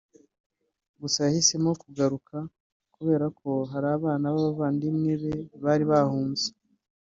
Gusa 1.01 1.19
yahisemo 1.27 1.69
kugaruka 1.81 2.35
kubera 2.95 3.25
ko 3.39 3.51
hari 3.71 3.87
abana 3.97 4.25
b’abavandimwe 4.33 5.11
be 5.21 5.33
bari 5.63 5.83
bahunze 5.91 6.47